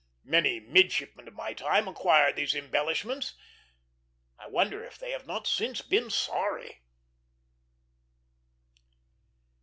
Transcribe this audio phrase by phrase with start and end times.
[0.23, 3.35] Many midshipmen of my time acquired these embellishments.
[4.39, 6.81] I wonder if they have not since been sorry.